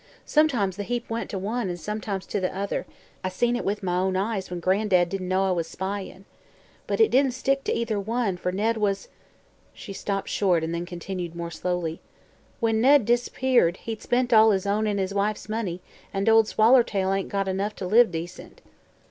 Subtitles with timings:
[0.25, 2.87] Sometimes the heap went to one, an' sometimes to the other;
[3.23, 6.25] I seen it with my own eyes, when Gran'dad didn't know I was spyin'.
[6.87, 9.09] But it didn't stick to either one, for Ned was"
[9.75, 12.01] She stopped short, then continued more slowly:
[12.59, 15.81] "When Ned dis'peared, he'd spent all his own an' his wife's money,
[16.15, 18.61] an' Ol' Swallertail ain't got enough t' live decent."